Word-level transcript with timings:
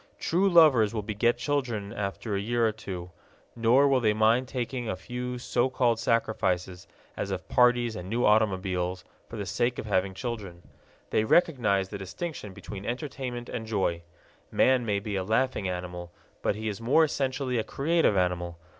True 0.17 0.49
lovers 0.49 0.95
will 0.95 1.03
beget 1.03 1.37
children 1.37 1.93
after 1.93 2.35
a 2.35 2.39
year 2.41 2.67
or 2.67 2.71
two, 2.71 3.11
nor 3.55 3.87
will 3.87 3.99
they 3.99 4.13
mind 4.13 4.51
making 4.55 4.89
a 4.89 4.95
few 4.95 5.37
so 5.37 5.69
called 5.69 5.99
sacrifices, 5.99 6.87
as 7.15 7.29
of 7.29 7.47
parties 7.47 7.95
and 7.95 8.09
new 8.09 8.25
automobiles, 8.25 9.03
for 9.29 9.35
the 9.35 9.45
sake 9.45 9.77
of 9.77 9.85
having 9.85 10.15
children. 10.15 10.63
They 11.11 11.23
recognize 11.23 11.89
the 11.89 11.99
distinction 11.99 12.51
between 12.51 12.83
entertainment 12.87 13.47
and 13.47 13.67
joy. 13.67 14.01
Man 14.49 14.87
may 14.87 14.97
be 14.99 15.15
a 15.15 15.23
laughing 15.23 15.69
animal, 15.69 16.11
but 16.41 16.55
he 16.55 16.67
is 16.67 16.81
more 16.81 17.03
essentially 17.03 17.59
a 17.59 17.63
creative 17.63 18.17
animal. 18.17 18.57